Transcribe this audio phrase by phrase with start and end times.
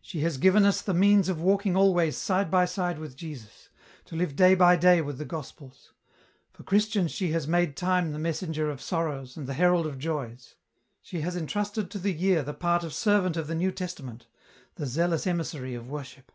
[0.00, 3.68] She has given us the means of walking always side by side with Jesus,
[4.04, 5.90] to live day by day with the Gospels;
[6.52, 10.54] for Christians she has made time the messenger of sorrows and the herald of joys;
[11.00, 14.28] she has entrusted to the year the part of servant of the New Testament,
[14.76, 16.30] the zealous emissary of worship."